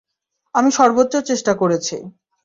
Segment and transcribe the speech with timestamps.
[0.55, 1.95] আমি সর্বোচ্চ চেষ্টা করেছি।